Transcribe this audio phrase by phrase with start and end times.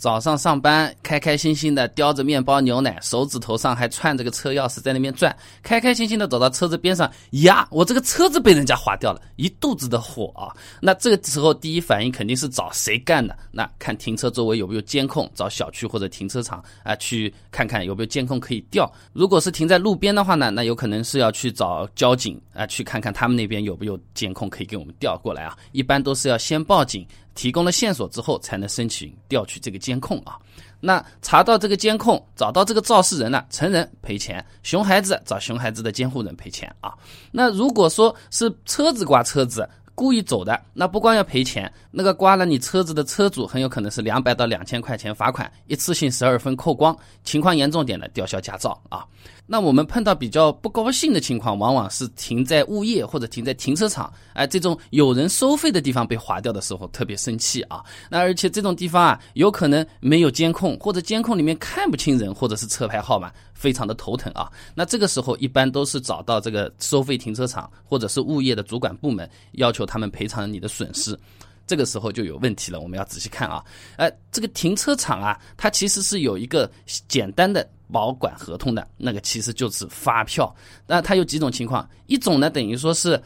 [0.00, 10.56] 早上上班，开开心心的叼着面包牛奶，手指头上还串着个车钥匙在那边转，开开心心的走到车子边上，呀，我这个车子被人家划掉了，一肚子的火啊！
[10.80, 13.36] 那这个时候第一反应肯定是找谁干的？
[13.50, 18.90] 那看停车周围有没有监控，找小区或者停车场啊，去看看有没有监控可以调。
[19.12, 25.54] 如果是停在路边的话呢，那有可能是要去找交警啊，去看看他们那边有没有监控可以给我们调过来啊。
[25.72, 27.06] 一般都是要先报警。
[27.34, 30.38] 提供了线索之后，才能申请调取这个监控啊。
[30.80, 36.94] 那查到这个监控，找到这个肇事人了，成人赔钱，熊孩子找熊孩子的监护人赔钱啊。
[37.30, 39.68] 那如果说是车子刮车子，
[40.00, 49.04] 故意走的，那不光要赔钱，那个刮了你车子的车主很有可能是两百到两千块钱罚款，一次性十二分扣光，情况严重点的吊销驾照啊。
[49.46, 57.84] 那我们碰到比较不高兴的情况，往往是停在物业或者停在停车场，哎，这种有人收费的地方被划掉的时候，特别生气啊。
[58.08, 64.50] 那而且这种地方啊，有可能没有监控，或者监控里面看不清人，或者是车牌号码，非常的头疼啊。
[64.72, 71.18] 那这个时候一般都是找到这个收费停车场或者是物业的主管部门，要求他们赔偿你的损失。
[71.66, 73.64] 这个时候就有问题了，我们要仔细看啊。
[73.96, 76.70] 呃，这个停车场啊，它其实是有一个
[77.08, 77.68] 简单的。
[77.92, 80.54] 保管合同的那个其实就是发票，
[80.86, 83.20] 那它有几种情况，一种呢等于说是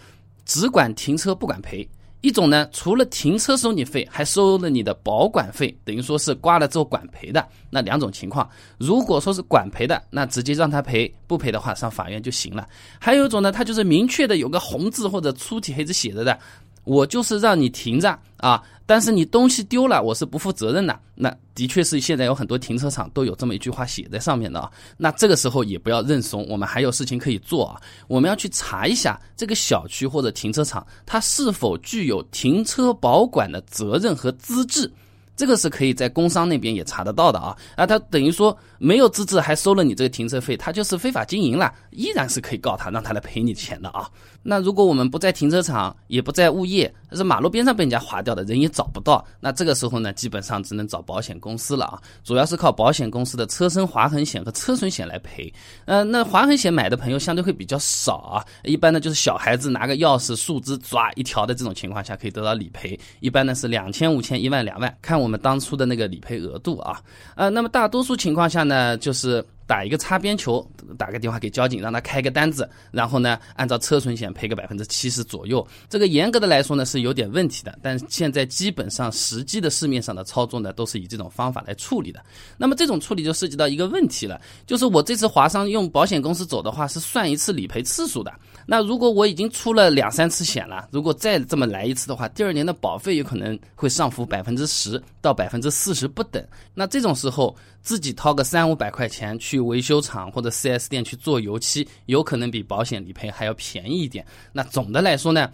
[0.46, 1.86] 只管停车不管赔，
[2.24, 8.48] 一种呢除了停车收你费，还收了你的保管费，等于说是刮了之后管赔的那两种情况。
[8.78, 12.66] 如果说是管赔的，那直接让他赔，不赔的话上法院就行了。
[12.98, 16.38] 还有一种呢，他就是明确的有个红字或者粗体黑字写着的，
[16.84, 18.62] 我就是让你停着啊。
[18.86, 20.98] 但是你东西丢了，我是不负责任的。
[21.14, 24.70] 那的确是现在有很多停车场都有这么一句话写在上面的啊。
[24.96, 27.80] 那这个时候也不要认怂，我们还有事情可以做啊。
[28.08, 34.90] 我们要去查一下这个小区或者停车场，它是否具有停车保管的责任和资质。
[35.36, 44.08] 这个是可以在工商那边也查得到的啊，啊，他等于说没有资质还收了你这个停车费，他就是非法经营了，依然是可以告他，让他来赔你钱的啊。
[44.44, 55.52] 那如果我们不在停车场，也不在物业，是马路边上被人家划掉的，人也找不到，那这个时候呢，基本上只能找保险公司了啊，主要是靠保险公司的车身划痕险和车损险来赔。
[55.86, 67.00] 呃，那划痕险买的朋友相对会比较少啊，一般呢就是小孩子拿个钥匙、树枝抓一条的这种情况下可以得到理赔，一般呢是两千、五千、一万、两万，看我们当初的那个理赔额度啊。
[67.34, 69.44] 呃，那么大多数情况下呢，就是。
[69.66, 70.66] 打一个擦边球，
[70.98, 75.66] 打个电话给交警，让他开个单子，然后呢，按照车损险赔个百分之七十左右。
[75.88, 82.22] 这个严格的来说呢是有点问题的，但现在基本上实际的市面上的操作呢都是以这种方法来处理的。
[82.56, 88.32] 那么这种处理就涉及到一个问题了，就是我这次划伤用保险公司走的话是算一次理赔次数的。
[88.66, 96.42] 那如果我已经出了两三次险了，如果再这么来一次的话，第二年的保费有可能会上浮百分之十到百分之四十不等。
[96.74, 104.26] 那这种时候自己掏个三五百块钱去去维修厂或者 4S 店去做油漆，有可能比保险理赔还要便宜一点。
[104.52, 105.48] 那总的来说呢？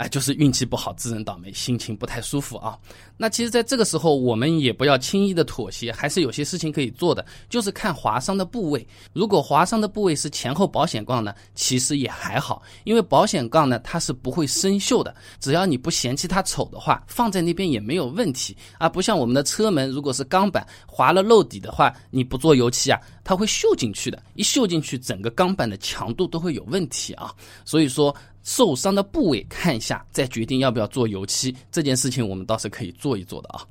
[0.00, 2.78] 哎，就是运气不好，自认倒霉，心情不太舒服啊。
[3.18, 8.86] 那其实，在这个时候，我们也不要轻易的妥协，还是有些事情可以做的，就是看划伤的部位。
[9.12, 18.88] 如果划伤的部位是前后保险杠呢，其实也还好，因为保险杠呢它是不会生锈的，只要你不嫌弃它丑的话，放在那边也没有问题啊。
[18.88, 27.34] 不像我们的车门，如果是钢板划了漏底的话，你不做油漆啊，它会锈进去的，一锈进去，整个钢板的强度都会有问题啊。
[27.66, 28.16] 所以说。
[28.42, 31.54] 受伤的部位看一下，再决定要不要做油漆。
[31.70, 33.64] 这件事情我们倒是可以做一做的啊。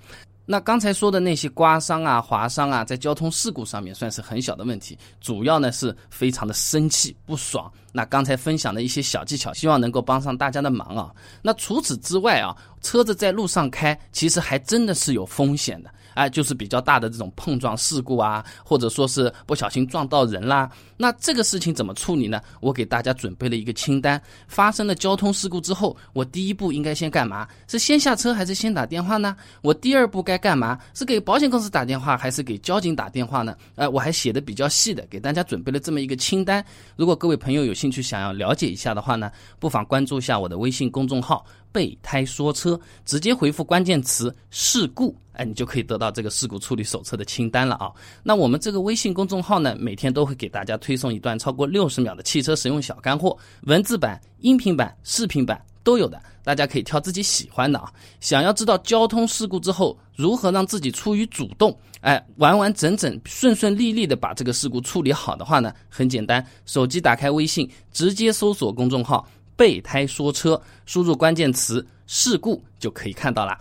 [0.45, 7.71] 那刚才说的那些刮伤啊、划伤啊，在交通事故上面算是很小的问题，主要呢是非常的生气不爽。
[7.91, 11.13] 那刚才分享的一些小技巧，希望能够帮上大家的忙啊。
[11.43, 15.93] 那除此之外啊，车子在路上开，其实还真的是有风险的。
[16.19, 22.41] 哎，就是比较大的这种碰撞事故啊，或者说是不小心撞到人啦，那这个事情怎么处理呢？
[22.59, 24.21] 我给大家准备了一个清单。
[24.49, 27.47] 发生了交通事故之后，我第一步应该先干嘛？
[27.69, 29.33] 是先下车还是先打电话呢？
[29.61, 30.77] 我第二步该干嘛？
[30.93, 33.55] 是给保险公司打电话还是给交警打电话呢？
[33.75, 36.61] 哎，我还写的比较细的，给大家准备了这么一个清单。
[36.97, 41.45] 如果各位朋友有兴趣想要了解一下的话呢，不妨关注一下我的微信公众号。
[41.71, 47.89] 备胎说车，直接回复关键词事故，哎，你就可以得到这个事故处理手册的清单了啊。
[48.21, 57.89] 那我们这个微信公众号呢，每天都会给大家推送一段超过六十秒的汽车使用小干货，文字版、音频版、视频版都有的，大家可以挑自己喜欢的啊。
[58.19, 69.25] 想要知道交通事故之后如何让自己出于主动，哎，完完整整、顺顺利利的把这个事故处理好的话呢，很简单，手机打开微信，直接搜索公众号。
[69.55, 73.57] 备胎说车，输入关键词“事故”就可以看到了。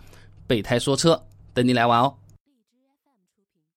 [0.46, 1.20] 备胎说车，
[1.58, 2.14] 等你来玩哦。